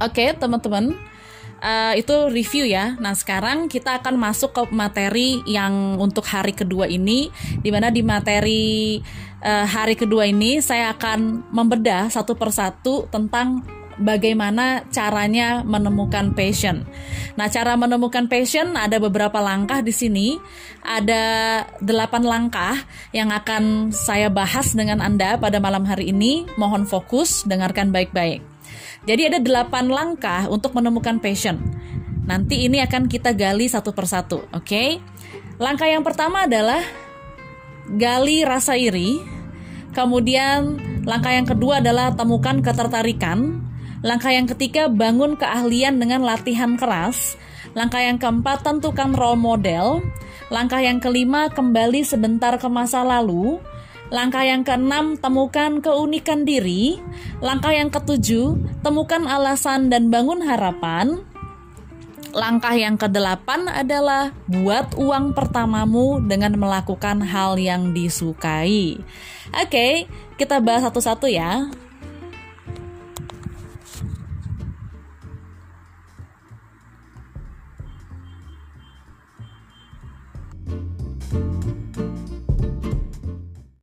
[0.00, 0.96] Oke, teman-teman.
[1.60, 2.96] Uh, itu review ya.
[2.96, 7.28] Nah, sekarang kita akan masuk ke materi yang untuk hari kedua ini,
[7.60, 8.96] di mana di materi
[9.44, 13.60] uh, hari kedua ini saya akan membedah satu persatu tentang
[14.00, 16.88] bagaimana caranya menemukan passion.
[17.36, 20.40] Nah, cara menemukan passion ada beberapa langkah di sini.
[20.80, 21.24] Ada
[21.84, 22.80] delapan langkah
[23.12, 26.48] yang akan saya bahas dengan Anda pada malam hari ini.
[26.56, 28.40] Mohon fokus, dengarkan baik-baik.
[29.08, 31.56] Jadi ada delapan langkah untuk menemukan passion.
[32.28, 34.62] Nanti ini akan kita gali satu persatu, oke?
[34.62, 35.02] Okay?
[35.60, 36.80] Langkah yang pertama adalah
[37.98, 39.18] gali rasa iri.
[39.90, 43.66] Kemudian langkah yang kedua adalah temukan ketertarikan.
[44.00, 47.36] Langkah yang ketiga bangun keahlian dengan latihan keras.
[47.76, 50.00] Langkah yang keempat tentukan role model.
[50.48, 53.60] Langkah yang kelima kembali sebentar ke masa lalu.
[54.10, 56.98] Langkah yang keenam, temukan keunikan diri.
[57.38, 61.22] Langkah yang ketujuh, temukan alasan dan bangun harapan.
[62.34, 68.98] Langkah yang kedelapan adalah buat uang pertamamu dengan melakukan hal yang disukai.
[69.50, 70.06] Oke,
[70.38, 71.70] kita bahas satu-satu ya.